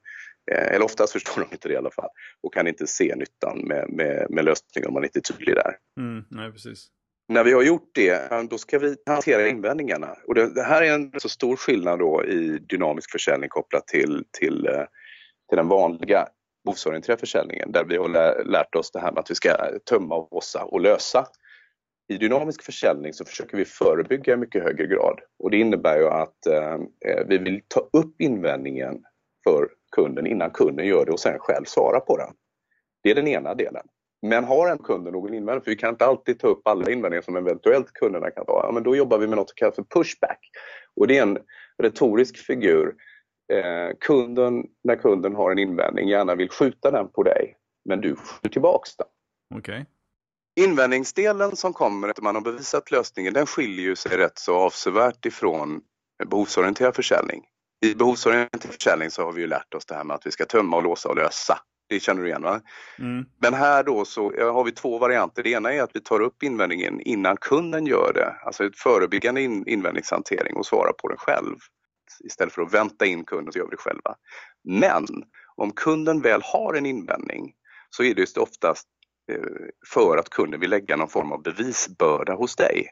[0.52, 2.10] eller oftast förstår de inte det i alla fall
[2.44, 5.78] och kan inte se nyttan med, med, med lösningen om man inte är tydlig där.
[6.00, 6.88] Mm, nej, precis.
[7.28, 10.16] När vi har gjort det, då ska vi hantera invändningarna.
[10.28, 14.24] Och det, det här är en så stor skillnad då i dynamisk försäljning kopplat till,
[14.40, 14.84] till, eh,
[15.50, 16.28] till den vanliga
[16.64, 19.56] behovsorienterade försäljningen där vi har lärt oss det här med att vi ska
[19.90, 21.28] tömma, och och lösa.
[22.08, 26.08] I dynamisk försäljning så försöker vi förebygga i mycket högre grad och det innebär ju
[26.08, 26.74] att eh,
[27.06, 29.04] eh vi vill ta upp invändningen
[29.44, 32.34] för kunden innan kunden gör det och sen själv svara på den.
[33.04, 33.84] Det är den ena delen.
[34.22, 37.22] Men har en kund någon invändning, för vi kan inte alltid ta upp alla invändningar
[37.22, 39.84] som eventuellt kunderna kan ha, ja, men då jobbar vi med något som kallas för
[39.84, 40.40] pushback.
[40.96, 41.38] Och det är en
[41.84, 42.96] retorisk figur.
[43.54, 48.16] Eh, kunden, när kunden har en invändning, gärna vill skjuta den på dig, men du
[48.16, 49.08] skjuter tillbaks den.
[49.58, 49.86] Okay.
[50.60, 55.82] Invändningsdelen som kommer efter man har bevisat lösningen, den skiljer sig rätt så avsevärt ifrån
[56.30, 57.44] behovsorienterad försäljning.
[57.86, 60.46] I behovsorienterad försäljning så har vi ju lärt oss det här med att vi ska
[60.46, 61.60] tömma och låsa och lösa.
[61.90, 62.62] Det känner du igen va?
[63.00, 63.26] Mm.
[63.42, 65.44] Men här då så har vi två varianter.
[65.44, 68.36] Det ena är att vi tar upp invändningen innan kunden gör det.
[68.46, 71.56] Alltså ett förebyggande in invändningshantering och svarar på den själv.
[72.24, 74.16] Istället för att vänta in kunden så gör vi det själva.
[74.64, 75.08] Men
[75.56, 77.54] om kunden väl har en invändning
[77.90, 78.88] så är det oftast
[79.32, 82.88] eh, för att kunden vill lägga någon form av bevisbörda hos dig.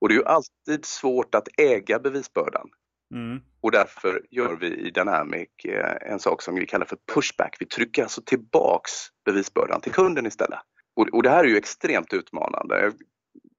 [0.00, 2.68] Och det är ju alltid svårt att äga bevisbördan.
[3.14, 3.40] Mm.
[3.60, 7.56] Och därför gör vi i Dynamic eh, en sak som vi kallar för pushback.
[7.60, 8.92] Vi trycker alltså tillbaks
[9.24, 10.58] bevisbördan till kunden istället.
[10.96, 12.80] Och, och det här är ju extremt utmanande.
[12.80, 12.92] Jag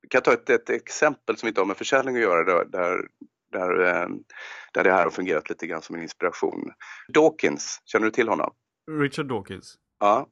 [0.10, 3.08] kan ta ett, ett exempel som inte har med försäljning att göra där, där,
[3.52, 4.10] där, eh,
[4.74, 6.72] där det här har fungerat lite grann som en inspiration.
[7.14, 8.54] Dawkins, känner du till honom?
[9.00, 9.76] Richard Dawkins?
[10.00, 10.30] Ja.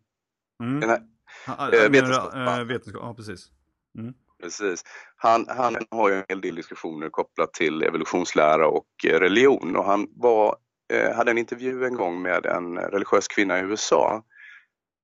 [0.63, 0.79] Mm.
[0.79, 1.01] Den här,
[1.47, 2.33] ha, äh, vetenskap.
[2.35, 3.01] Äh, vetenskap.
[3.03, 3.51] Ja, precis.
[3.97, 4.13] Mm.
[4.41, 4.83] Precis.
[5.15, 10.07] Han, han har ju en hel del diskussioner kopplat till evolutionslära och religion och han
[10.15, 10.55] var,
[10.93, 14.23] eh, hade en intervju en gång med en religiös kvinna i USA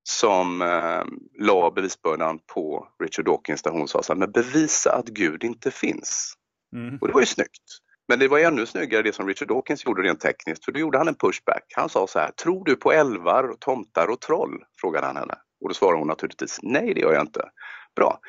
[0.10, 1.04] som eh,
[1.40, 5.72] la bevisbördan på Richard Dawkins där hon sa så här, men bevisa att Gud inte
[5.72, 6.34] finns.
[6.76, 6.98] Mm.
[7.02, 7.64] Och det var ju snyggt.
[8.08, 10.98] Men det var ännu snyggare det som Richard Dawkins gjorde rent tekniskt, för då gjorde
[10.98, 11.64] han en pushback.
[11.76, 14.64] Han sa så här, tror du på älvar, tomtar och troll?
[14.82, 15.36] frågade han henne.
[15.62, 17.50] Och då svarade hon naturligtvis, nej det gör jag inte.
[17.96, 18.20] Bra,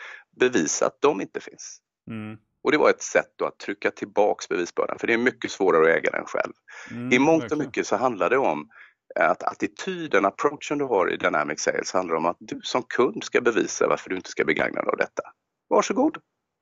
[0.41, 1.79] bevisa att de inte finns.
[2.11, 2.39] Mm.
[2.65, 5.99] Och det var ett sätt att trycka tillbaks bevisbördan, för det är mycket svårare att
[5.99, 6.53] äga den själv.
[6.91, 8.69] Mm, I mångt och mycket så handlar det om
[9.15, 13.41] att attityden, approachen du har i Dynamic Sales handlar om att du som kund ska
[13.41, 15.23] bevisa varför du inte ska begagna dig av detta.
[15.69, 16.19] Varsågod!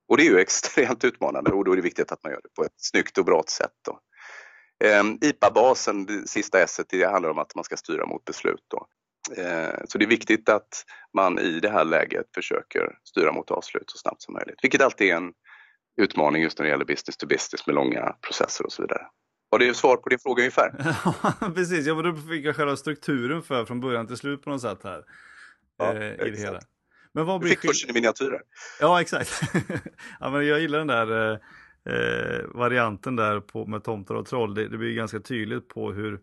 [0.08, 2.54] Och det är ju extremt utmanande och då är det viktigt att man gör det
[2.56, 3.74] på ett snyggt och bra sätt.
[3.84, 4.00] Då.
[4.84, 8.64] Ehm, IPA-basen, det sista S, det handlar om att man ska styra mot beslut.
[8.68, 8.86] Då.
[9.36, 10.84] Ehm, så det är viktigt att
[11.16, 15.08] man i det här läget försöker styra mot avslut så snabbt som möjligt, vilket alltid
[15.08, 15.32] är en
[16.00, 19.06] utmaning just när det gäller business to business med långa processer och så vidare.
[19.48, 20.72] Var det svar på din fråga ungefär?
[21.40, 21.86] Ja, precis.
[21.86, 24.80] Ja, men då fick jag själva strukturen för från början till slut på något sätt
[24.84, 25.04] här.
[25.78, 26.60] Ja, eh, i det hela.
[27.12, 28.40] Men vad blir du fick kursen i miniatyrer.
[28.80, 29.40] Ja, exakt.
[30.20, 31.38] ja, men jag gillar den där eh,
[31.94, 34.54] eh, varianten där på, med tomtar och troll.
[34.54, 36.20] Det, det blir ganska tydligt på hur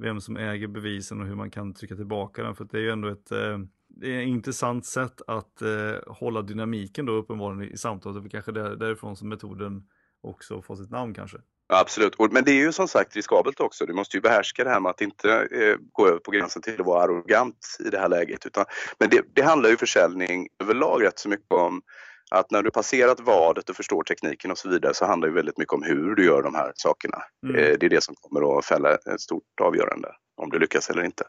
[0.00, 2.56] vem som äger bevisen och hur man kan trycka tillbaka den.
[2.56, 3.58] För det är ju ändå ett eh,
[3.88, 8.22] det är ett intressant sätt att eh, hålla dynamiken då uppenbarligen i samtalet.
[8.22, 9.82] Det är kanske därifrån som metoden
[10.22, 11.38] också får sitt namn kanske.
[11.72, 13.86] Absolut, men det är ju som sagt riskabelt också.
[13.86, 16.80] Du måste ju behärska det här med att inte eh, gå över på gränsen till
[16.80, 18.46] att vara arrogant i det här läget.
[18.46, 18.64] Utan,
[18.98, 21.82] men det, det handlar ju försäljning överlag rätt så mycket om
[22.30, 25.58] att när du passerat vadet och förstår tekniken och så vidare så handlar det väldigt
[25.58, 27.18] mycket om hur du gör de här sakerna.
[27.44, 27.56] Mm.
[27.56, 31.02] Eh, det är det som kommer att fälla ett stort avgörande om du lyckas eller
[31.02, 31.24] inte.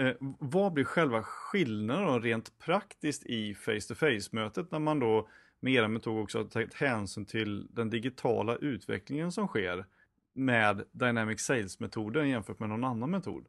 [0.00, 5.28] Eh, vad blir själva skillnaden rent praktiskt i face-to-face-mötet när man då
[5.60, 9.84] med era metoder också har tagit hänsyn till den digitala utvecklingen som sker
[10.34, 13.46] med Dynamic Sales-metoden jämfört med någon annan metod?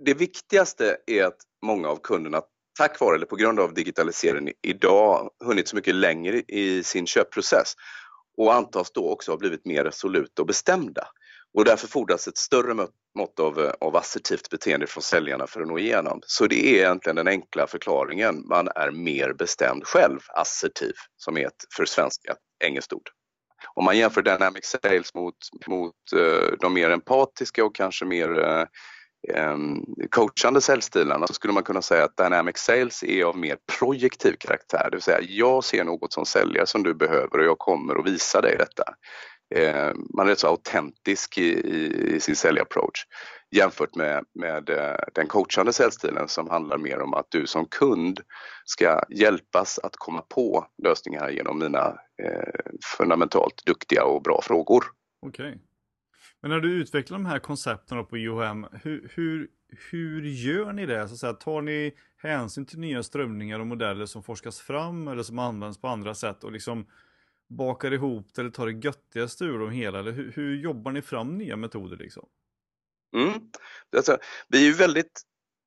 [0.00, 2.42] Det viktigaste är att många av kunderna
[2.78, 7.74] tack vare eller på grund av digitaliseringen idag hunnit så mycket längre i sin köpprocess
[8.36, 11.08] och antas då också ha blivit mer resoluta och bestämda.
[11.54, 12.74] Och därför fordras ett större
[13.18, 16.20] mått av, av assertivt beteende från säljarna för att nå igenom.
[16.26, 18.48] Så det är egentligen den enkla förklaringen.
[18.48, 23.10] Man är mer bestämd själv, assertiv, som är ett för svenska engelskt ord.
[23.74, 25.34] Om man jämför Dynamic Sales mot,
[25.66, 28.64] mot eh, de mer empatiska och kanske mer eh,
[29.28, 34.36] Ehm, coachande säljstilarna så skulle man kunna säga att Dynamic Sales är av mer projektiv
[34.38, 34.88] karaktär.
[34.90, 38.06] Det vill säga, jag ser något som säljare som du behöver och jag kommer att
[38.06, 38.84] visa dig detta.
[39.54, 43.06] Ehm, man är rätt så autentisk i, i, i sin säljapproach
[43.52, 48.20] jämfört med, med eh, den coachande säljstilen som handlar mer om att du som kund
[48.64, 54.84] ska hjälpas att komma på lösningar genom mina eh, fundamentalt duktiga och bra frågor.
[55.26, 55.48] Okej.
[55.48, 55.60] Okay.
[56.42, 59.48] Men när du utvecklar de här koncepten på IOM, hur, hur,
[59.90, 61.08] hur gör ni det?
[61.08, 65.22] Så att säga, tar ni hänsyn till nya strömningar och modeller som forskas fram eller
[65.22, 66.86] som används på andra sätt och liksom
[67.48, 69.98] bakar ihop det eller tar det göttigaste ur dem hela?
[69.98, 72.28] Eller hur, hur jobbar ni fram nya metoder liksom?
[73.16, 73.32] Mm.
[73.96, 75.22] Alltså, vi är ju väldigt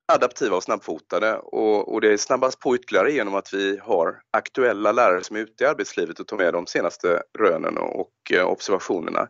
[0.07, 5.23] adaptiva och snabbfotade och, och det snabbas på ytterligare genom att vi har aktuella lärare
[5.23, 9.27] som är ute i arbetslivet och tar med de senaste rönen och, och eh, observationerna.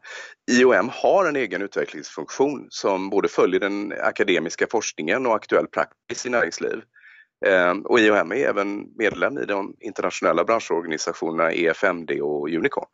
[0.51, 6.29] IOM har en egen utvecklingsfunktion som både följer den akademiska forskningen och aktuell praxis i
[6.29, 6.81] näringsliv.
[7.45, 12.87] Ehm, och IOM är även medlem i de internationella branschorganisationerna EFMD och Unicorn.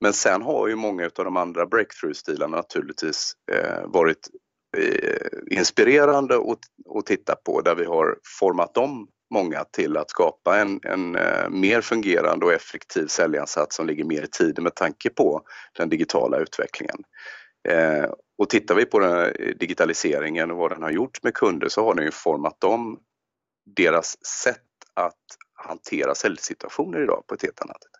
[0.00, 4.28] Men sen har ju många av de andra breakthrough-stilarna naturligtvis eh, varit
[4.76, 6.34] Eh, inspirerande
[6.98, 11.48] att titta på där vi har format om många till att skapa en, en eh,
[11.50, 15.42] mer fungerande och effektiv säljansats som ligger mer i tiden med tanke på
[15.76, 16.96] den digitala utvecklingen.
[17.68, 21.84] Eh, och tittar vi på den digitaliseringen och vad den har gjort med kunder så
[21.84, 22.98] har den ju format om
[23.76, 24.60] deras sätt
[24.94, 25.24] att
[25.64, 27.92] hantera säljsituationer idag på ett helt annat sätt.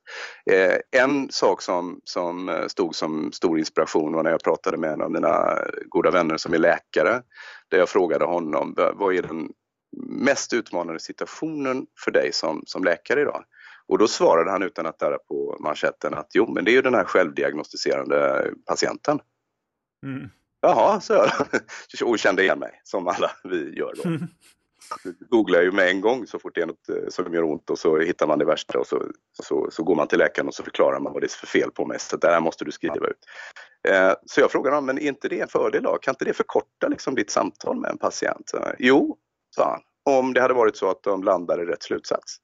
[0.55, 5.03] Eh, en sak som, som stod som stor inspiration var när jag pratade med en
[5.03, 7.23] av mina goda vänner som är läkare,
[7.69, 9.49] där jag frågade honom vad är den
[10.07, 13.45] mest utmanande situationen för dig som, som läkare idag?
[13.87, 16.83] Och då svarade han utan att darra på manschetten att jo, men det är ju
[16.83, 19.21] den här självdiagnostiserande patienten.
[20.07, 20.29] Mm.
[20.61, 21.31] Jaha, så jag.
[22.09, 24.11] Och kände igen mig, som alla vi gör då.
[25.31, 27.79] googlar ju med en gång så fort det är något eh, som gör ont och
[27.79, 29.03] så hittar man det värsta och så,
[29.43, 31.71] så, så går man till läkaren och så förklarar man vad det är för fel
[31.71, 32.01] på mig.
[32.01, 33.25] Så det här måste du skriva ut.
[33.89, 35.99] Eh, så jag frågade honom, men är inte det en fördel då?
[35.99, 38.53] Kan inte det förkorta liksom ditt samtal med en patient?
[38.79, 39.17] Jo,
[39.57, 42.37] sa han, om det hade varit så att de landade i rätt slutsats.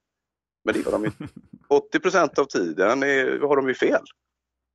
[0.63, 1.27] Men det gör de inte.
[1.69, 4.03] 80 procent av tiden är, har de ju fel.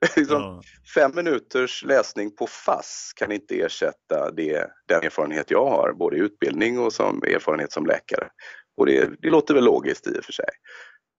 [0.17, 0.63] liksom, ja.
[0.95, 6.21] Fem minuters läsning på FASS kan inte ersätta det, den erfarenhet jag har, både i
[6.21, 8.29] utbildning och som erfarenhet som läkare.
[8.77, 10.49] Och det, det låter väl logiskt i och för sig.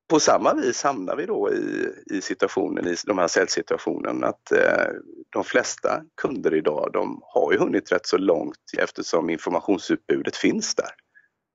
[0.10, 4.86] På samma vis hamnar vi då i, i situationen, i de här säljsituationen att eh,
[5.30, 10.92] de flesta kunder idag, de har ju hunnit rätt så långt eftersom informationsutbudet finns där.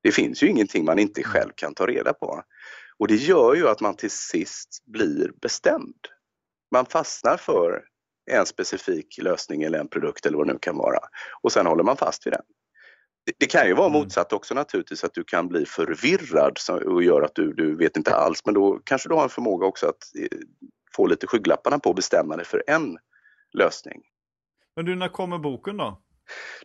[0.02, 2.42] Det finns ju ingenting man inte själv kan ta reda på.
[2.98, 5.96] Och det gör ju att man till sist blir bestämd.
[6.72, 7.84] Man fastnar för
[8.30, 10.98] en specifik lösning eller en produkt eller vad det nu kan vara.
[11.42, 12.42] Och sen håller man fast vid den.
[13.38, 14.00] Det kan ju vara mm.
[14.00, 18.14] motsatt också naturligtvis, att du kan bli förvirrad och gör att du, du vet inte
[18.14, 20.38] alls, men då kanske du har en förmåga också att eh,
[20.96, 22.98] få lite skygglapparna på och bestämma dig för en
[23.52, 24.02] lösning.
[24.76, 26.02] Men du, när kommer boken då?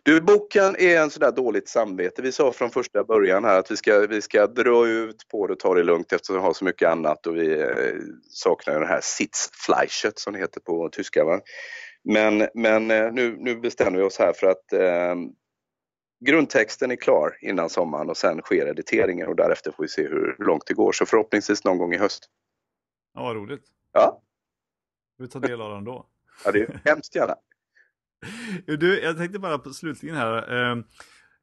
[0.02, 2.22] Du, boken är en sådär dåligt samvete.
[2.22, 5.52] Vi sa från första början här att vi ska, vi ska dra ut på det
[5.52, 7.96] och ta det lugnt eftersom vi har så mycket annat och vi eh,
[8.28, 11.24] saknar det här Sitzfleischet som det heter på tyska.
[11.24, 11.40] Va?
[12.04, 15.14] Men, men eh, nu, nu bestämmer vi oss här för att eh,
[16.26, 20.34] grundtexten är klar innan sommaren och sen sker editeringen och därefter får vi se hur,
[20.38, 20.92] hur långt det går.
[20.92, 22.30] Så förhoppningsvis någon gång i höst.
[23.14, 23.64] Ja, vad roligt.
[23.92, 24.22] Ja.
[25.18, 26.06] Vi tar del av den då.
[26.44, 27.34] Ja, det är hemskt gärna.
[28.66, 30.52] Du, jag tänkte bara på slutligen här.
[30.52, 30.78] Eh,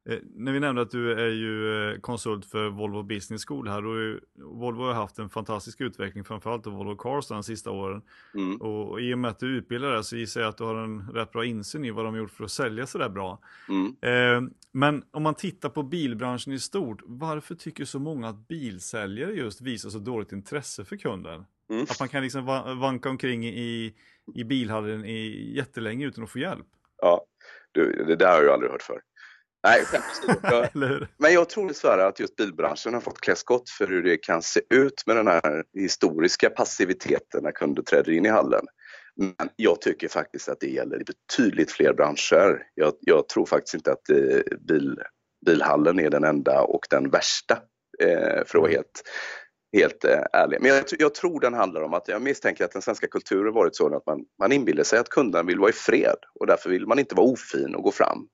[0.08, 3.86] eh, när vi nämnde att du är ju eh, konsult för Volvo Business School här.
[3.86, 8.02] Och Volvo har haft en fantastisk utveckling, framförallt av Volvo Cars de sista åren.
[8.34, 8.56] Mm.
[8.56, 10.74] Och, och i och med att du utbildar där så gissar jag att du har
[10.74, 13.40] en rätt bra insyn i vad de har gjort för att sälja sådär bra.
[13.68, 13.96] Mm.
[14.00, 19.32] Eh, men om man tittar på bilbranschen i stort, varför tycker så många att bilsäljare
[19.32, 21.44] just visar så dåligt intresse för kunden?
[21.70, 21.82] Mm.
[21.82, 22.44] Att man kan liksom
[22.80, 23.94] vanka omkring i,
[24.34, 26.66] i bilhallen i jättelänge utan att få hjälp.
[27.02, 27.26] Ja,
[27.72, 29.00] du, det där har jag aldrig hört för.
[29.66, 29.84] Nej,
[30.74, 34.16] jag, Men jag tror dessvärre att just bilbranschen har fått klä skott för hur det
[34.16, 38.66] kan se ut med den här historiska passiviteten när kunder träder in i hallen.
[39.16, 42.62] Men jag tycker faktiskt att det gäller i betydligt fler branscher.
[42.74, 44.98] Jag, jag tror faktiskt inte att eh, bil,
[45.46, 47.58] bilhallen är den enda och den värsta,
[48.02, 48.76] eh, för att vara mm.
[48.76, 49.02] helt
[49.72, 50.58] helt eh, ärlig.
[50.60, 53.76] Men jag, jag, tror den handlar om att jag misstänker att den svenska kulturen varit
[53.76, 56.86] sådan att man, man inbillar sig att kunden vill vara i fred och därför vill
[56.86, 58.28] man inte vara ofin och gå fram.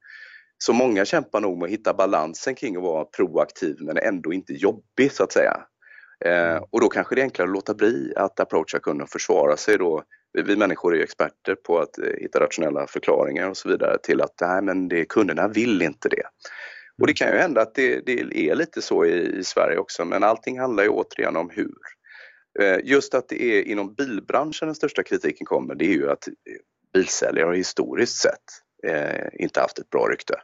[0.59, 4.53] Så många kämpar nog med att hitta balansen kring att vara proaktiv men ändå inte
[4.53, 5.63] jobbig så att säga.
[6.25, 6.63] Eh, mm.
[6.71, 9.79] och då kanske det är enklare att låta bli att approacha kunden och försvara sig
[9.79, 10.03] då.
[10.33, 14.41] Vi människor är experter på att eh, hitta rationella förklaringar och så vidare till att
[14.41, 16.23] nej men det, kunderna vill inte det.
[17.01, 20.05] Och det kan ju hända att det, det är lite så i, i, Sverige också,
[20.05, 21.75] men allting handlar ju återigen om hur.
[22.61, 26.29] Eh, just att det är inom bilbranschen den största kritiken kommer, det är ju att
[26.93, 28.45] bilsäljare har historiskt sett
[28.87, 30.35] eh, inte haft ett bra rykte.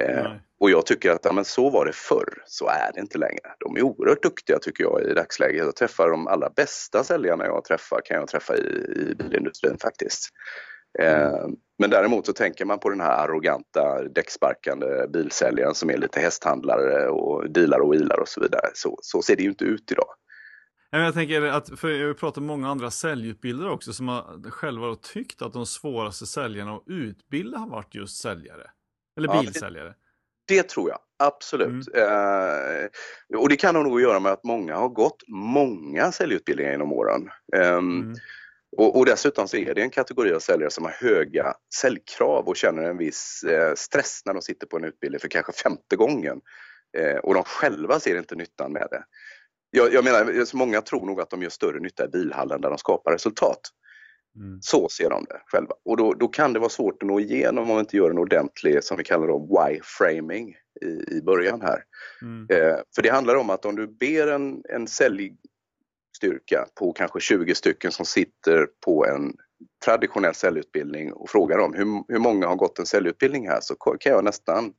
[0.00, 3.18] Eh, och jag tycker att ja, men så var det förr, så är det inte
[3.18, 3.54] längre.
[3.58, 5.64] De är oerhört duktiga tycker jag i dagsläget.
[5.64, 10.28] Jag träffar de allra bästa säljarna jag träffar kan jag träffa i, i bilindustrin faktiskt.
[10.98, 11.46] Eh,
[11.78, 17.08] men däremot så tänker man på den här arroganta däcksparkande bilsäljaren som är lite hästhandlare
[17.08, 18.70] och dealar och wheelar och så vidare.
[18.74, 20.08] Så, så ser det ju inte ut idag.
[20.90, 25.42] Jag tänker att, för jag pratar med många andra säljutbildare också som har själva tyckt
[25.42, 28.70] att de svåraste säljarna att utbilda har varit just säljare.
[29.16, 29.94] Eller ja, bilsäljare.
[30.48, 31.88] Det, det, tror jag, absolut.
[31.94, 32.08] Mm.
[32.08, 37.30] Eh, och det kan nog göra med att många har gått många säljutbildningar genom åren.
[37.56, 38.14] Eh, mm.
[38.76, 42.56] Och, och, dessutom så är det en kategori av säljare som har höga säljkrav och
[42.56, 46.40] känner en viss eh, stress när de sitter på en utbildning för kanske femte gången.
[46.98, 49.04] Eh, och de själva ser inte nyttan med det.
[49.70, 52.78] Jag, jag menar, många tror nog att de gör större nytta i bilhallen där de
[52.78, 53.60] skapar resultat.
[54.36, 54.58] Mm.
[54.62, 55.74] Så ser de det själva.
[55.84, 58.18] Och då, då, kan det vara svårt att nå igenom om man inte gör en
[58.18, 61.82] ordentlig, som vi kallar då, why-framing i, i början här.
[62.22, 62.46] Mm.
[62.50, 65.36] Eh, för det handlar om att om du ber en, en sälj,
[66.16, 69.32] styrka på kanske 20 stycken som sitter på en
[69.84, 74.12] traditionell säljutbildning och frågar dem hur, hur många har gått en säljutbildning här så kan
[74.12, 74.72] jag nästan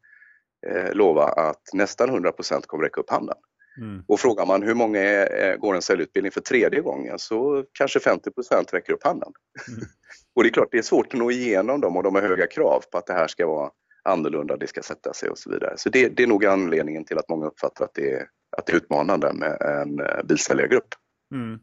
[0.68, 3.38] eh, lova att nästan 100% kommer räcka upp handen.
[3.82, 4.03] Mm.
[4.07, 8.30] Och frågar man hur många är, går en säljutbildning för tredje gången så kanske 50
[8.72, 9.32] räcker upp handen.
[9.68, 9.88] Mm.
[10.36, 12.47] och det är klart, det är svårt att nå igenom dem och de har höga
[12.47, 13.72] krav på att det här ska vara
[14.03, 15.74] annorlunda, det ska sätta sig och så vidare.
[15.78, 18.74] Så det, det är nog anledningen till att många uppfattar att det är, att det
[18.74, 20.88] är utmanande med en eh, bilsäljargrupp.
[21.32, 21.59] Mm.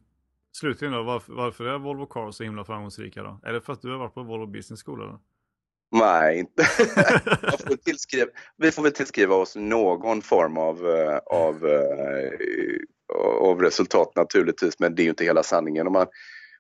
[0.53, 3.41] Slutligen då, varför, varför, är Volvo Cars så himla framgångsrika då?
[3.43, 5.19] Är det för att du har varit på Volvo Business School eller?
[5.93, 6.65] Nej, inte.
[7.67, 12.31] får tillskriva, vi får väl tillskriva oss någon form av, eh, av, eh,
[13.41, 15.87] av resultat naturligtvis, men det är ju inte hela sanningen.
[15.87, 16.07] Om man,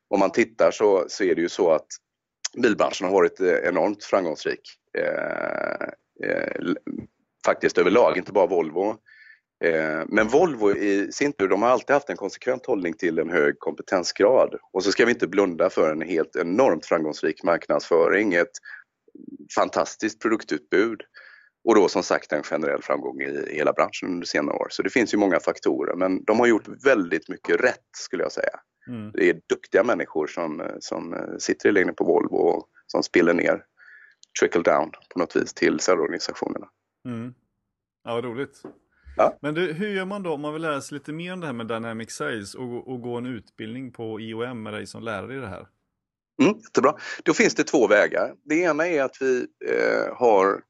[0.08, 1.86] om man tittar så, så är det ju så att
[2.62, 4.60] bilbranschen har varit enormt framgångsrik.
[4.98, 5.88] Eh,
[6.28, 6.74] eh,
[7.44, 8.96] faktiskt överlag, inte bara Volvo.
[9.64, 13.30] Eh, men Volvo i sin tur, de har alltid haft en konsekvent hållning till en
[13.30, 14.54] hög kompetensgrad.
[14.72, 18.52] Och så ska vi inte blunda för en helt enormt framgångsrik marknadsföring, ett
[19.54, 21.00] fantastiskt produktutbud
[21.64, 24.66] och då som sagt en generell framgång i hela branschen under senare år.
[24.70, 28.32] Så det finns ju många faktorer men de har gjort väldigt mycket rätt skulle jag
[28.32, 28.60] säga.
[28.88, 29.10] Mm.
[29.12, 33.64] Det är duktiga människor som, som sitter i ledningen på Volvo och som spiller ner
[34.40, 36.66] trickle down på något vis till säljorganisationerna.
[37.08, 37.34] Mm.
[38.04, 38.62] Ja, vad roligt.
[39.16, 39.38] Ja.
[39.42, 41.46] Men du, hur gör man då om man vill lära sig lite mer om det
[41.46, 45.36] här med Dynamic Sales och, och gå en utbildning på IOM med dig som lärare
[45.36, 45.66] i det här?
[46.42, 46.94] Mm, jättebra.
[47.22, 48.34] Då finns det två vägar.
[48.44, 50.62] Det ena är att vi eh, har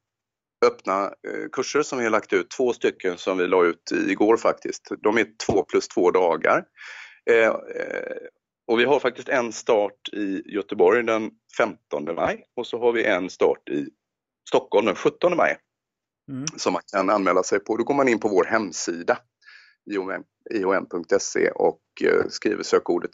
[0.67, 4.37] öppna eh, kurser som vi har lagt ut, två stycken som vi la ut igår
[4.37, 4.89] faktiskt.
[5.03, 6.65] De är två plus två dagar.
[7.31, 7.53] Eh, eh,
[8.67, 13.05] och vi har faktiskt en start i Göteborg den 15 maj och så har vi
[13.05, 13.89] en start i
[14.49, 15.57] Stockholm den 17 maj.
[16.29, 16.47] Mm.
[16.57, 17.77] Som man kan anmäla sig på.
[17.77, 19.19] Då går man in på vår hemsida
[20.51, 21.81] iom.se och
[22.29, 23.11] skriver sökordet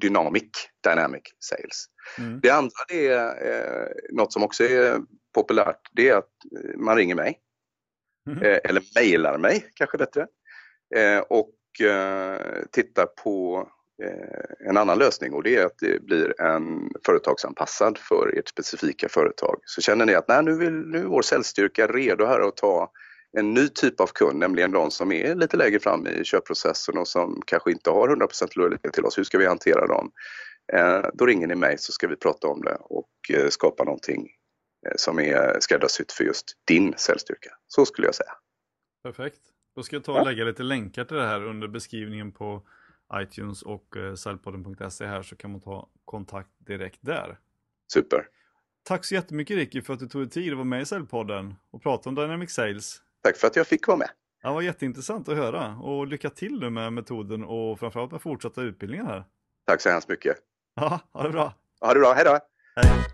[0.00, 0.50] Dynamic
[0.84, 1.86] Dynamic Sales.
[2.18, 2.40] Mm.
[2.40, 5.00] Det andra är eh, något som också är
[5.34, 6.32] populärt, det är att
[6.76, 7.38] man ringer mig.
[8.30, 8.42] Mm.
[8.42, 10.26] Eh, eller mejlar mig kanske bättre.
[10.94, 13.79] Eh, och eh, tittar på eh,
[14.68, 19.60] en annan lösning och det är att det blir en företagsanpassad för ert specifika företag.
[19.64, 22.92] Så känner ni att nej, nu, vill, nu är vår säljstyrka redo här att ta
[23.32, 27.08] en ny typ av kund, nämligen de som är lite lägre fram i köpprocessen och
[27.08, 29.18] som kanske inte har 100% lojalitet till oss.
[29.18, 30.10] Hur ska vi hantera dem?
[30.72, 34.28] Eh, då ringer ni mig så ska vi prata om det och eh, skapa någonting
[34.86, 37.50] eh, som är skräddarsytt för just din säljstyrka.
[37.66, 38.32] Så skulle jag säga.
[39.02, 39.40] Perfekt.
[39.76, 42.62] Då ska jag ta och lägga lite länkar till det här under beskrivningen på
[43.14, 47.38] iTunes och säljpodden.se här så kan man ta kontakt direkt där.
[47.92, 48.26] Super.
[48.82, 51.54] Tack så jättemycket Ricky för att du tog dig tid att vara med i Säljpodden
[51.70, 53.02] och prata om Dynamic Sales.
[53.22, 54.10] Tack för att jag fick vara med.
[54.42, 58.62] det var jätteintressant att höra och lycka till nu med metoden och framförallt med fortsatta
[58.62, 59.24] utbildningar här.
[59.66, 60.36] Tack så hemskt mycket.
[60.74, 61.54] Ja, ha det bra.
[61.80, 62.38] Ha det bra, hej då.
[62.76, 63.04] Hej.